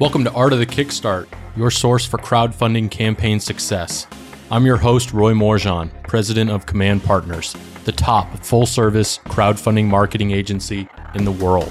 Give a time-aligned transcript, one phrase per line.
[0.00, 4.06] Welcome to Art of the Kickstart, your source for crowdfunding campaign success.
[4.50, 10.30] I'm your host, Roy Morejon, president of Command Partners, the top full service crowdfunding marketing
[10.30, 11.70] agency in the world.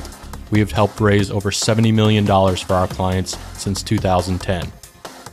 [0.52, 4.72] We have helped raise over $70 million for our clients since 2010.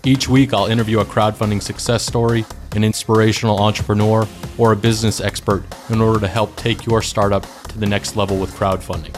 [0.02, 4.26] Each week, I'll interview a crowdfunding success story, an inspirational entrepreneur,
[4.56, 8.38] or a business expert in order to help take your startup to the next level
[8.38, 9.14] with crowdfunding.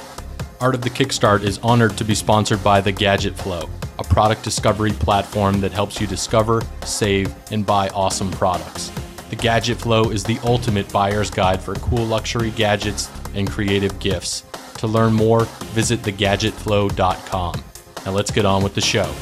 [0.60, 3.68] Art of the Kickstart is honored to be sponsored by The Gadget Flow,
[4.00, 8.90] a product discovery platform that helps you discover, save, and buy awesome products.
[9.30, 14.42] The Gadget Flow is the ultimate buyer's guide for cool luxury gadgets and creative gifts.
[14.78, 15.44] To learn more,
[15.74, 17.64] visit thegadgetflow.com.
[18.04, 19.14] Now let's get on with the show.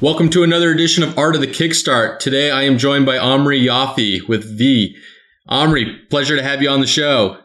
[0.00, 2.20] Welcome to another edition of Art of the Kickstart.
[2.20, 4.96] Today I am joined by Omri Yoffe with Vi.
[5.52, 7.36] Omri, pleasure to have you on the show.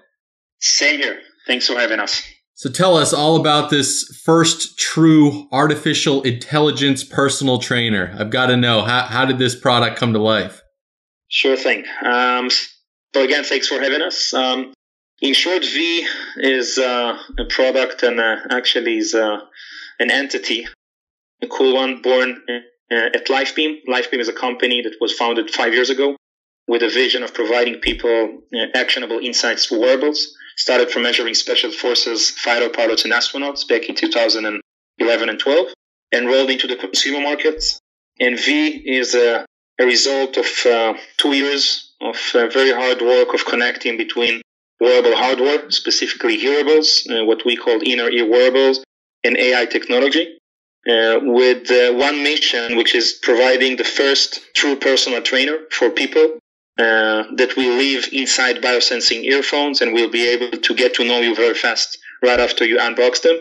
[0.59, 1.19] Same here.
[1.45, 2.23] Thanks for having us.
[2.53, 8.15] So tell us all about this first true artificial intelligence personal trainer.
[8.17, 10.61] I've got to know how, how did this product come to life?
[11.27, 11.83] Sure thing.
[12.01, 14.33] Um, so again, thanks for having us.
[14.33, 14.73] Um,
[15.21, 19.39] in short, Vi is uh, a product and uh, actually is uh,
[19.99, 20.65] an entity,
[21.41, 23.79] a cool one, born uh, at LifeBeam.
[23.85, 26.15] LifeBeam is a company that was founded five years ago
[26.67, 30.35] with a vision of providing people uh, actionable insights for wearables.
[30.57, 35.67] Started from measuring special forces fighter pilots and astronauts back in 2011 and 12,
[36.11, 37.63] and rolled into the consumer market.
[38.19, 39.45] And Vi is a,
[39.79, 44.41] a result of uh, two years of uh, very hard work of connecting between
[44.79, 48.83] wearable hardware, specifically hearables, uh, what we call inner ear wearables,
[49.23, 50.39] and AI technology.
[50.89, 56.39] Uh, with uh, one mission, which is providing the first true personal trainer for people
[56.77, 61.19] uh, that will live inside biosensing earphones and will be able to get to know
[61.19, 63.37] you very fast right after you unbox them.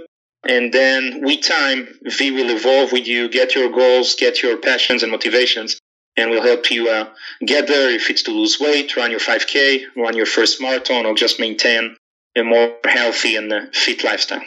[0.49, 5.03] And then with time, Vi will evolve with you, get your goals, get your passions
[5.03, 5.79] and motivations,
[6.17, 7.09] and will help you uh,
[7.45, 11.15] get there if it's to lose weight, run your 5K, run your first marathon, or
[11.15, 11.97] just maintain
[12.37, 14.43] a more healthy and uh, fit lifestyle.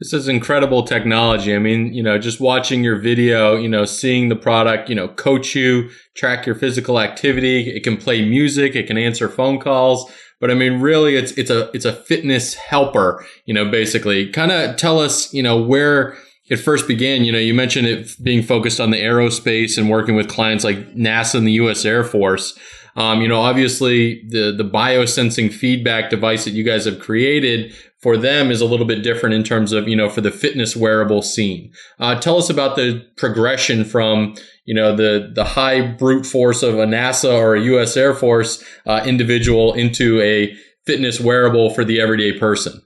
[0.00, 1.54] This is incredible technology.
[1.54, 5.08] I mean, you know, just watching your video, you know, seeing the product, you know,
[5.08, 7.70] coach you, track your physical activity.
[7.70, 8.74] It can play music.
[8.74, 10.10] It can answer phone calls.
[10.40, 14.50] But I mean, really, it's, it's a, it's a fitness helper, you know, basically kind
[14.50, 17.24] of tell us, you know, where it first began.
[17.24, 20.94] You know, you mentioned it being focused on the aerospace and working with clients like
[20.94, 21.84] NASA and the U.S.
[21.84, 22.58] Air Force.
[22.96, 28.16] Um, you know, obviously the the biosensing feedback device that you guys have created for
[28.16, 31.22] them is a little bit different in terms of you know for the fitness wearable
[31.22, 31.72] scene.
[31.98, 34.34] Uh, tell us about the progression from
[34.64, 37.96] you know the the high brute force of a NASA or a U.S.
[37.96, 42.83] Air Force uh, individual into a fitness wearable for the everyday person.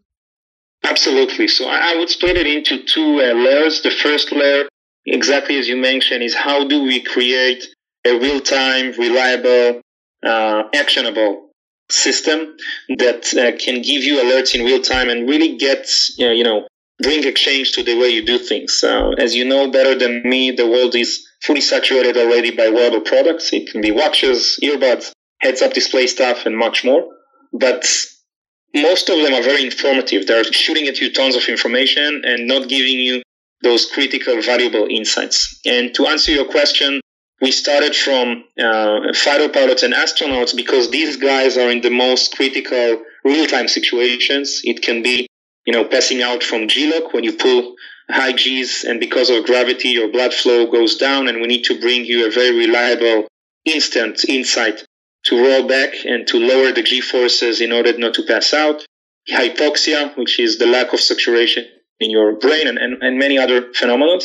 [0.85, 1.49] Absolutely.
[1.49, 3.83] So I would split it into two uh, layers.
[3.83, 4.69] The first layer,
[5.07, 7.67] exactly as you mentioned, is how do we create
[8.07, 9.81] a real time, reliable,
[10.25, 11.51] uh, actionable
[11.91, 12.57] system
[12.97, 16.67] that uh, can give you alerts in real time and really get, you know,
[17.01, 18.83] bring a change to the way you do things.
[18.85, 23.01] Uh, as you know better than me, the world is fully saturated already by wearable
[23.01, 23.53] products.
[23.53, 27.05] It can be watches, earbuds, heads up display stuff, and much more.
[27.53, 27.87] But
[28.75, 30.27] most of them are very informative.
[30.27, 33.23] They're shooting at you tons of information and not giving you
[33.63, 35.59] those critical, valuable insights.
[35.65, 37.01] And to answer your question,
[37.41, 42.35] we started from uh, fighter pilots and astronauts because these guys are in the most
[42.37, 44.61] critical real-time situations.
[44.65, 45.29] It can be,
[45.65, 47.75] you know, passing out from G-LOC when you pull
[48.11, 51.81] high G's and because of gravity, your blood flow goes down and we need to
[51.81, 53.29] bring you a very reliable
[53.65, 54.85] instant insight
[55.29, 58.79] to roll back and to lower the G forces in order not to pass out.
[59.31, 61.65] Hypoxia, which is the lack of saturation
[62.01, 64.19] in your brain and, and, and many other phenomena.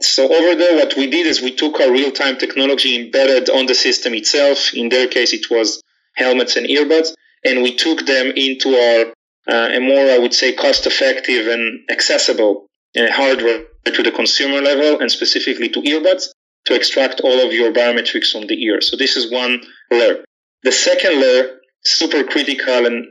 [0.00, 3.74] So over there, what we did is we took our real-time technology embedded on the
[3.74, 4.72] system itself.
[4.74, 5.82] In their case, it was
[6.14, 7.08] helmets and earbuds,
[7.44, 9.12] and we took them into our
[9.50, 12.66] uh, a more, I would say, cost-effective and accessible
[12.98, 16.24] uh, hardware to the consumer level, and specifically to earbuds
[16.66, 18.80] to extract all of your biometrics from the ear.
[18.80, 20.24] So this is one layer.
[20.62, 23.06] The second layer, super critical and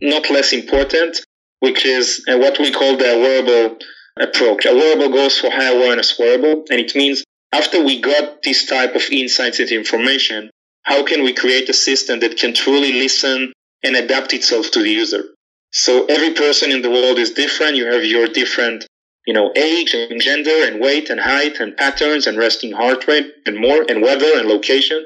[0.00, 1.18] not less important,
[1.60, 3.78] which is uh, what we call the wearable
[4.18, 4.66] approach.
[4.66, 8.94] A wearable goes for high awareness wearable, and it means after we got this type
[8.94, 10.50] of insights and information,
[10.82, 13.52] how can we create a system that can truly listen
[13.82, 15.24] and adapt itself to the user?
[15.72, 17.76] So every person in the world is different.
[17.76, 18.86] You have your different,
[19.26, 23.30] you know, age and gender and weight and height and patterns and resting heart rate
[23.46, 25.04] and more and weather and location.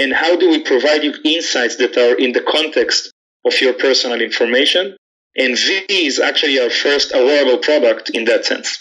[0.00, 3.12] And how do we provide you insights that are in the context
[3.44, 4.96] of your personal information
[5.36, 8.78] And Vi is actually our first wearable product in that sense.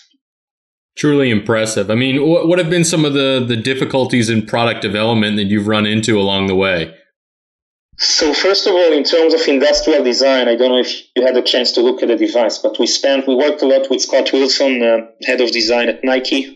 [0.97, 1.89] Truly impressive.
[1.89, 5.67] I mean, what have been some of the, the difficulties in product development that you've
[5.67, 6.93] run into along the way?
[7.97, 11.37] So first of all, in terms of industrial design, I don't know if you had
[11.37, 14.01] a chance to look at the device, but we spent, we worked a lot with
[14.01, 16.55] Scott Wilson, uh, head of design at Nike,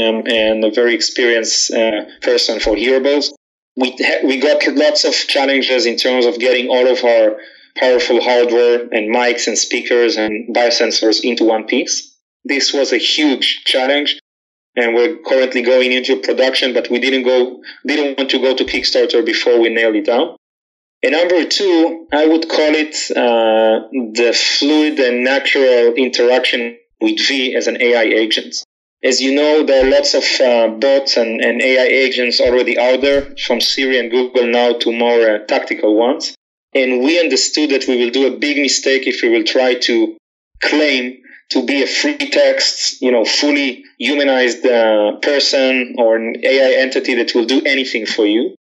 [0.00, 3.30] um, and a very experienced uh, person for hearables.
[3.76, 7.36] We we got lots of challenges in terms of getting all of our
[7.76, 12.16] powerful hardware and mics and speakers and biosensors into one piece.
[12.44, 14.20] This was a huge challenge,
[14.76, 18.64] and we're currently going into production, but we didn't go didn't want to go to
[18.64, 20.36] Kickstarter before we nailed it down.
[21.02, 27.54] And number two, I would call it uh, the fluid and natural interaction with Vi
[27.54, 28.56] as an AI agent.
[29.04, 33.02] As you know, there are lots of uh, bots and, and, AI agents already out
[33.02, 36.34] there, from Siri and Google now to more uh, tactical ones.
[36.74, 40.16] And we understood that we will do a big mistake if we will try to
[40.62, 41.18] claim
[41.50, 47.14] to be a free text, you know, fully humanized uh, person or an AI entity
[47.16, 48.54] that will do anything for you.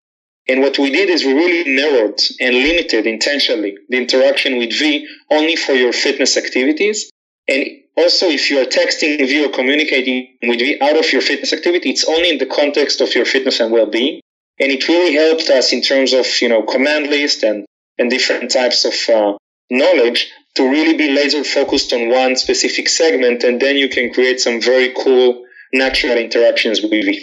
[0.50, 5.08] And what we did is we really narrowed and limited intentionally the interaction with Vi
[5.32, 7.10] only for your fitness activities.
[7.48, 11.54] And also, if you are texting Vi or communicating with Vi out of your fitness
[11.54, 14.20] activity, it's only in the context of your fitness and well-being.
[14.60, 17.66] And it really helped us in terms of, you know, command list and,
[17.98, 19.38] and different types of uh,
[19.70, 23.44] knowledge to really be laser focused on one specific segment.
[23.44, 25.44] And then you can create some very cool
[25.74, 27.20] natural interactions with Vi.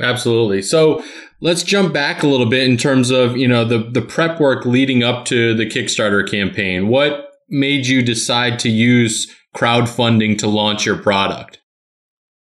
[0.00, 0.62] Absolutely.
[0.62, 1.04] So
[1.40, 4.64] let's jump back a little bit in terms of, you know, the, the prep work
[4.64, 6.88] leading up to the Kickstarter campaign.
[6.88, 11.60] What made you decide to use crowdfunding to launch your product?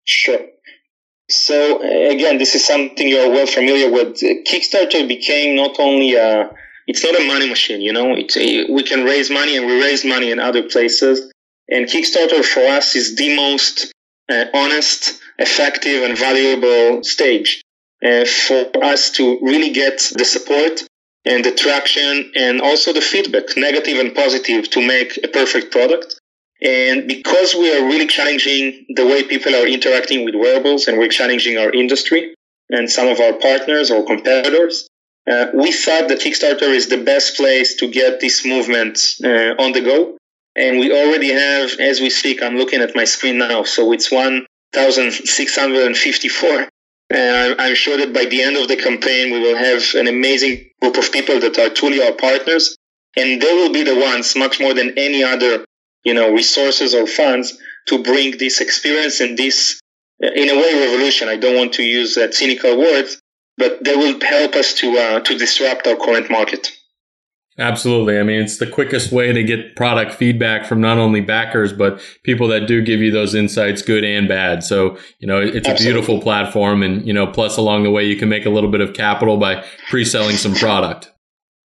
[0.06, 0.40] Sure.
[1.30, 1.82] So
[2.12, 4.18] again, this is something you're well familiar with.
[4.46, 6.52] Kickstarter became not only a,
[6.88, 9.82] it's not a money machine, you know, it's a, we can raise money and we
[9.82, 11.32] raise money in other places.
[11.68, 13.92] And Kickstarter for us is the most
[14.30, 17.64] uh, honest, effective, and valuable stage
[18.06, 20.82] uh, for us to really get the support
[21.26, 26.20] and the traction and also the feedback, negative and positive, to make a perfect product.
[26.66, 31.10] And because we are really challenging the way people are interacting with wearables and we're
[31.10, 32.34] challenging our industry
[32.70, 34.90] and some of our partners or competitors,
[35.30, 39.74] uh, we thought that Kickstarter is the best place to get this movement uh, on
[39.74, 40.18] the go.
[40.56, 44.12] And we already have, as we speak, I'm looking at my screen now, so it's
[44.12, 46.70] 1,654
[47.10, 50.72] and I'm sure that by the end of the campaign, we will have an amazing
[50.82, 52.78] group of people that are truly our partners.
[53.16, 55.66] And they will be the ones, much more than any other,
[56.06, 57.58] you know, resources or funds
[57.88, 59.80] to bring this experience and this,
[60.20, 61.28] in a way, revolution.
[61.28, 63.22] I don't want to use that cynical words,
[63.58, 66.72] but they will help us to, uh, to disrupt our current market.
[67.58, 68.20] Absolutely.
[68.20, 72.02] I mean, it's the quickest way to get product feedback from not only backers, but
[72.24, 74.62] people that do give you those insights, good and bad.
[74.62, 75.72] So, you know, it's Absolutely.
[75.72, 76.84] a beautiful platform.
[76.84, 79.38] And, you know, plus along the way, you can make a little bit of capital
[79.38, 81.14] by pre selling some product.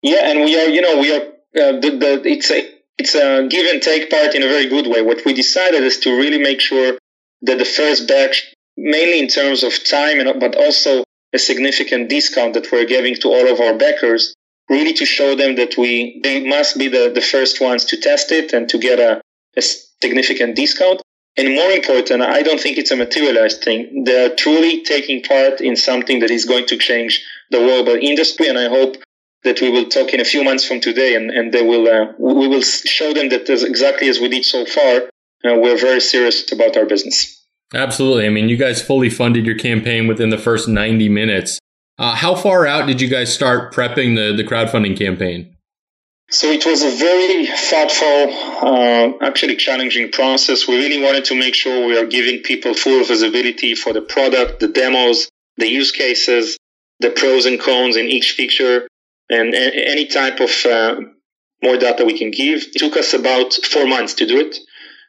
[0.01, 0.31] Yeah.
[0.31, 3.71] And we are, you know, we are, uh, the, the, it's a, it's a give
[3.71, 5.01] and take part in a very good way.
[5.01, 6.97] What we decided is to really make sure
[7.43, 11.03] that the first batch, mainly in terms of time, and, but also
[11.33, 14.33] a significant discount that we're giving to all of our backers,
[14.69, 18.31] really to show them that we they must be the, the first ones to test
[18.31, 19.21] it and to get a,
[19.55, 21.01] a significant discount.
[21.37, 24.03] And more important, I don't think it's a materialized thing.
[24.05, 28.47] They're truly taking part in something that is going to change the wearable industry.
[28.47, 28.97] And I hope
[29.47, 32.11] that we will talk in a few months from today and, and they will, uh,
[32.19, 34.95] we will show them that as exactly as we did so far,
[35.45, 37.45] uh, we're very serious about our business.
[37.73, 38.25] Absolutely.
[38.25, 41.59] I mean, you guys fully funded your campaign within the first 90 minutes.
[41.97, 45.55] Uh, how far out did you guys start prepping the, the crowdfunding campaign?
[46.29, 48.23] So it was a very thoughtful,
[48.67, 50.67] uh, actually challenging process.
[50.67, 54.59] We really wanted to make sure we are giving people full visibility for the product,
[54.59, 56.57] the demos, the use cases,
[56.99, 58.87] the pros and cons in each feature,
[59.29, 60.95] and any type of uh,
[61.61, 62.63] more data we can give.
[62.63, 64.57] It took us about four months to do it,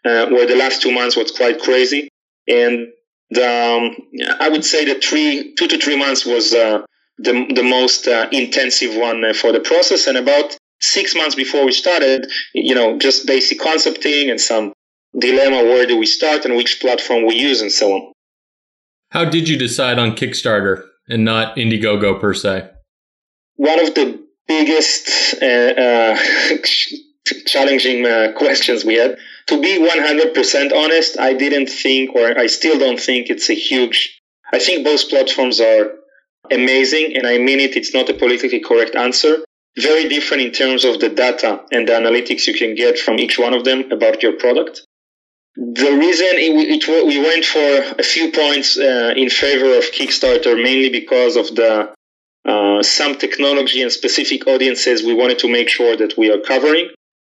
[0.05, 2.09] uh, where the last two months was quite crazy.
[2.47, 2.89] And
[3.37, 3.97] um,
[4.41, 6.83] I would say that three, two to three months was uh,
[7.19, 10.07] the, the most uh, intensive one uh, for the process.
[10.07, 14.73] And about six months before we started, you know, just basic concepting and some
[15.19, 18.13] dilemma where do we start and which platform we use and so on.
[19.11, 22.71] How did you decide on Kickstarter and not Indiegogo per se?
[23.59, 26.17] One of the biggest uh, uh,
[27.47, 32.79] challenging uh, questions we had to be 100% honest, I didn't think, or I still
[32.79, 34.21] don't think it's a huge.
[34.53, 35.93] I think both platforms are
[36.51, 37.77] amazing, and I mean it.
[37.77, 39.35] It's not a politically correct answer.
[39.91, 43.39] very different in terms of the data and the analytics you can get from each
[43.39, 44.85] one of them about your product.
[45.57, 47.69] The reason it, it, we went for
[48.03, 51.93] a few points uh, in favor of Kickstarter mainly because of the
[52.49, 56.89] uh, some technology and specific audiences we wanted to make sure that we are covering.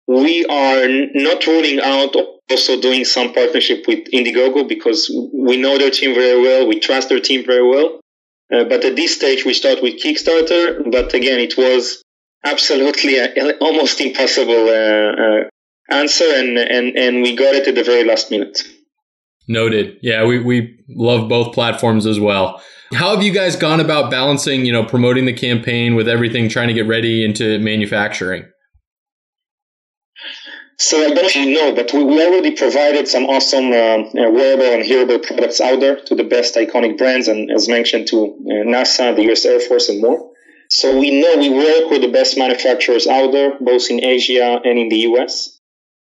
[0.07, 2.15] We are not ruling out
[2.49, 7.09] also doing some partnership with Indiegogo because we know their team very well, we trust
[7.09, 7.99] their team very well.
[8.53, 10.91] Uh, but at this stage, we start with Kickstarter.
[10.91, 12.03] But again, it was
[12.43, 15.43] absolutely a, almost impossible uh, uh,
[15.89, 18.61] answer, and, and and we got it at the very last minute.
[19.47, 19.97] Noted.
[20.01, 22.61] Yeah, we we love both platforms as well.
[22.93, 26.67] How have you guys gone about balancing, you know, promoting the campaign with everything trying
[26.67, 28.45] to get ready into manufacturing?
[30.77, 34.83] So I don't you know, but we, we already provided some awesome uh, wearable and
[34.83, 39.15] hearable products out there to the best iconic brands, and as mentioned, to uh, NASA,
[39.15, 39.45] the U.S.
[39.45, 40.31] Air Force, and more.
[40.71, 44.79] So we know we work with the best manufacturers out there, both in Asia and
[44.79, 45.59] in the U.S.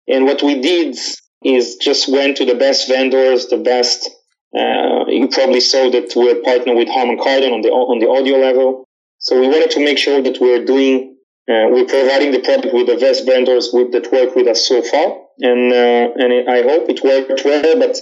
[0.09, 0.97] And what we did
[1.45, 4.09] is just went to the best vendors, the best.
[4.57, 8.39] Uh, you probably saw that we're partnered with Harman Kardon on the on the audio
[8.39, 8.85] level.
[9.19, 11.17] So we wanted to make sure that we're doing
[11.49, 14.83] uh, we're providing the product with the best vendors with, that work with us so
[14.83, 17.79] far, and uh, and I hope it worked well.
[17.79, 17.97] But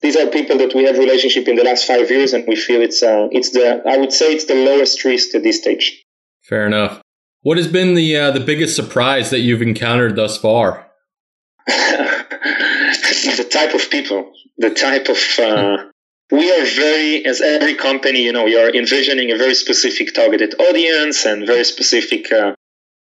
[0.00, 2.82] these are people that we have relationship in the last five years, and we feel
[2.82, 6.04] it's uh, it's the I would say it's the lowest risk at this stage.
[6.42, 7.00] Fair enough.
[7.42, 10.86] What has been the uh, the biggest surprise that you've encountered thus far?
[11.66, 15.18] the type of people, the type of.
[15.38, 15.90] Uh,
[16.32, 20.54] we are very, as every company, you know, we are envisioning a very specific targeted
[20.58, 22.54] audience and very specific uh,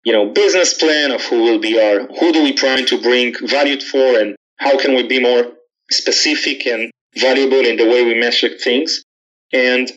[0.03, 3.35] you know, business plan of who will be our, who do we trying to bring
[3.43, 5.51] value for and how can we be more
[5.91, 9.03] specific and valuable in the way we measure things.
[9.51, 9.91] And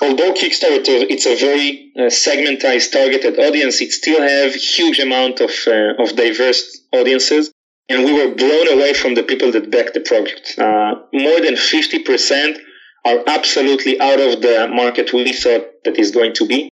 [0.00, 5.50] although Kickstarter, it's a very uh, segmentized targeted audience, it still have huge amount of,
[5.66, 7.52] uh, of diverse audiences.
[7.92, 10.54] And we were blown away from the people that backed the project.
[10.58, 12.56] Uh, more than 50%
[13.04, 16.70] are absolutely out of the market we thought that is going to be.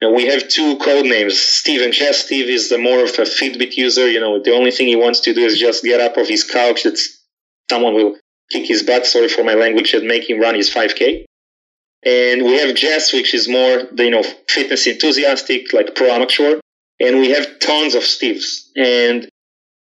[0.00, 2.18] And we have two code names, Steve and Jess.
[2.18, 4.08] Steve is the more of a Fitbit user.
[4.08, 6.44] You know, the only thing he wants to do is just get up off his
[6.44, 6.98] couch that
[7.68, 8.16] someone will
[8.52, 11.24] kick his butt, sorry for my language, and make him run his 5K.
[12.04, 16.60] And we have Jess, which is more, the, you know, fitness enthusiastic, like pro amateur.
[17.00, 18.68] And we have tons of Steves.
[18.76, 19.28] And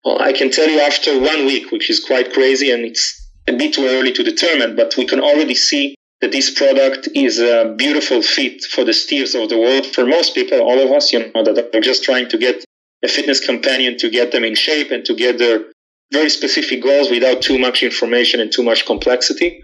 [0.04, 3.52] well, I can tell you after one week, which is quite crazy, and it's a
[3.52, 7.74] bit too early to determine, but we can already see that this product is a
[7.76, 9.86] beautiful fit for the Steves of the world.
[9.86, 12.64] For most people, all of us, you know, that are just trying to get
[13.02, 15.66] a fitness companion to get them in shape and to get their
[16.12, 19.62] very specific goals without too much information and too much complexity.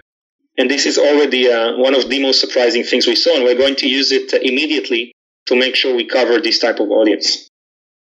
[0.56, 3.58] And this is already uh, one of the most surprising things we saw, and we're
[3.58, 5.12] going to use it immediately
[5.46, 7.48] to make sure we cover this type of audience.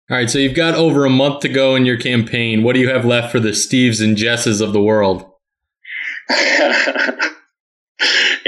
[0.08, 2.62] All right, so you've got over a month to go in your campaign.
[2.62, 5.26] What do you have left for the Steves and Jesses of the world?
[6.30, 6.38] you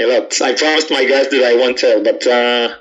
[0.06, 2.76] know, I promised my guys that I won't tell, but uh,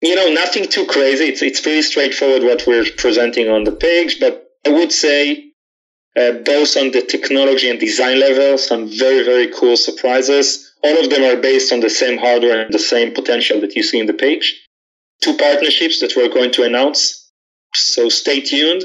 [0.00, 1.24] you know, nothing too crazy.
[1.24, 5.52] It's it's pretty straightforward what we're presenting on the page, but I would say
[6.16, 10.72] uh, both on the technology and design level, some very very cool surprises.
[10.82, 13.82] All of them are based on the same hardware and the same potential that you
[13.82, 14.66] see in the page.
[15.20, 17.25] Two partnerships that we're going to announce,
[17.76, 18.84] so stay tuned.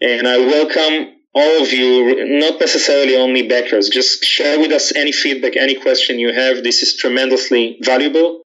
[0.00, 5.12] And I welcome all of you, not necessarily only backers, just share with us any
[5.12, 6.64] feedback, any question you have.
[6.64, 8.42] This is tremendously valuable.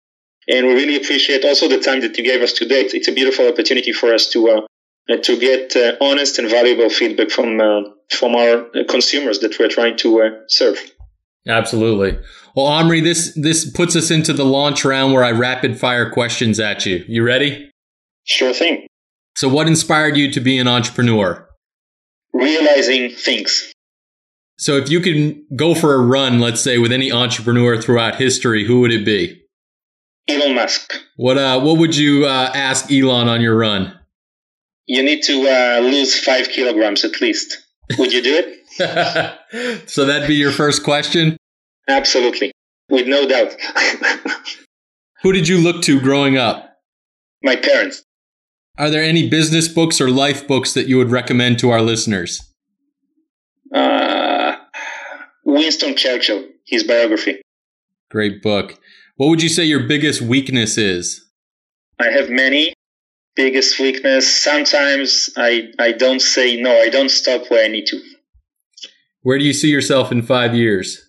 [0.48, 2.82] And we really appreciate also the time that you gave us today.
[2.82, 4.60] It's a beautiful opportunity for us to uh,
[5.10, 9.68] uh, to get uh, honest and valuable feedback from uh, from our consumers that we're
[9.68, 10.78] trying to uh, serve.
[11.46, 12.18] Absolutely.
[12.54, 16.58] Well, Omri, this this puts us into the launch round where I rapid fire questions
[16.58, 17.04] at you.
[17.06, 17.70] You ready?
[18.24, 18.86] Sure thing.
[19.40, 21.48] So, what inspired you to be an entrepreneur?
[22.34, 23.72] realizing things.
[24.58, 28.66] So, if you can go for a run, let's say, with any entrepreneur throughout history,
[28.66, 29.40] who would it be?
[30.28, 30.92] Elon Musk.
[31.16, 33.98] What uh, What would you uh, ask Elon on your run?
[34.84, 37.66] You need to uh, lose five kilograms at least.
[37.96, 39.88] Would you do it?
[39.88, 41.38] so that'd be your first question.
[41.88, 42.52] Absolutely,
[42.90, 43.56] with no doubt.
[45.22, 46.76] Who did you look to growing up?
[47.42, 48.02] My parents.
[48.80, 52.50] Are there any business books or life books that you would recommend to our listeners?
[53.74, 54.56] Uh,
[55.44, 57.42] Winston Churchill, his biography.
[58.10, 58.80] Great book.
[59.16, 61.22] What would you say your biggest weakness is?
[61.98, 62.72] I have many.
[63.36, 64.42] Biggest weakness.
[64.42, 66.74] Sometimes I, I don't say no.
[66.74, 68.00] I don't stop where I need to.
[69.20, 71.06] Where do you see yourself in five years?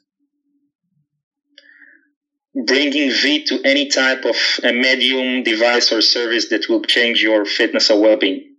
[2.54, 7.46] Bringing Vi to any type of a medium, device, or service that will change your
[7.46, 8.56] fitness or well being.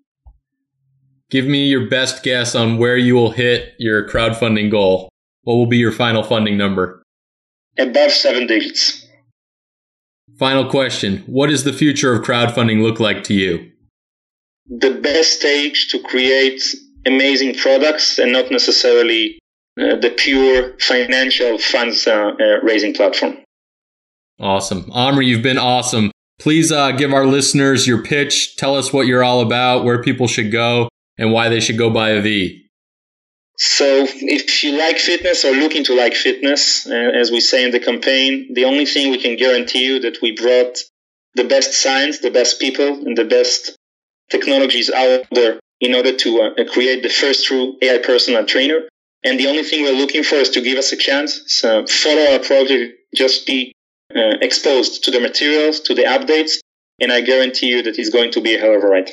[1.30, 5.08] Give me your best guess on where you will hit your crowdfunding goal.
[5.42, 7.02] What will be your final funding number?
[7.78, 9.06] Above seven digits.
[10.38, 13.70] Final question What does the future of crowdfunding look like to you?
[14.66, 16.62] The best stage to create
[17.06, 19.38] amazing products and not necessarily
[19.80, 23.38] uh, the pure financial funds uh, uh, raising platform.
[24.42, 24.90] Awesome.
[24.90, 26.11] Omri, you've been awesome.
[26.40, 28.56] Please uh, give our listeners your pitch.
[28.56, 31.90] Tell us what you're all about, where people should go, and why they should go
[31.90, 32.62] buy a Vi.
[33.56, 37.70] So, if you like fitness or looking to like fitness, uh, as we say in
[37.70, 40.78] the campaign, the only thing we can guarantee you that we brought
[41.37, 43.76] the best science, the best people, and the best
[44.28, 48.80] technologies out there in order to uh, create the first true AI personal trainer.
[49.22, 51.42] And the only thing we're looking for is to give us a chance.
[51.46, 53.72] So follow our project, just be
[54.14, 56.59] uh, exposed to the materials, to the updates,
[57.00, 59.11] and I guarantee you that it's going to be a hell of a ride.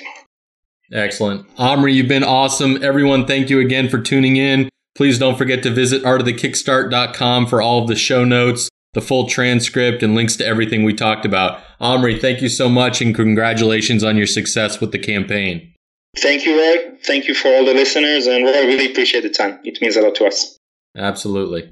[0.92, 1.46] Excellent.
[1.58, 2.84] Omri, you've been awesome.
[2.84, 4.70] Everyone, thank you again for tuning in.
[4.96, 10.04] Please don't forget to visit artofthekickstart.com for all of the show notes, the full transcript,
[10.04, 11.62] and links to everything we talked about.
[11.80, 15.74] Omri, thank you so much and congratulations on your success with the campaign.
[16.18, 16.98] Thank you, Roy.
[17.06, 19.60] Thank you for all the listeners, and Roy, I really appreciate the time.
[19.64, 20.58] It means a lot to us.
[20.98, 21.72] Absolutely.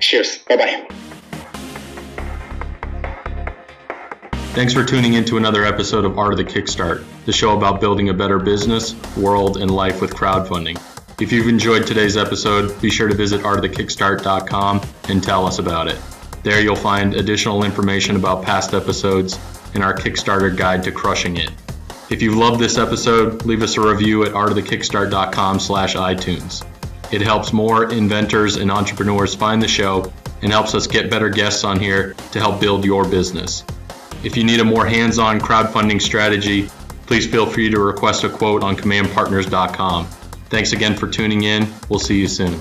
[0.00, 0.38] Cheers.
[0.48, 1.20] Bye bye.
[4.54, 7.80] Thanks for tuning in to another episode of Art of the Kickstart, the show about
[7.80, 10.80] building a better business, world, and life with crowdfunding.
[11.20, 15.98] If you've enjoyed today's episode, be sure to visit artofthekickstart.com and tell us about it.
[16.44, 19.40] There you'll find additional information about past episodes
[19.74, 21.50] and our Kickstarter guide to crushing it.
[22.08, 26.64] If you've loved this episode, leave us a review at artofthekickstart.com slash iTunes.
[27.12, 31.64] It helps more inventors and entrepreneurs find the show and helps us get better guests
[31.64, 33.64] on here to help build your business.
[34.24, 36.70] If you need a more hands on crowdfunding strategy,
[37.06, 40.06] please feel free to request a quote on commandpartners.com.
[40.48, 41.68] Thanks again for tuning in.
[41.90, 42.58] We'll see you soon.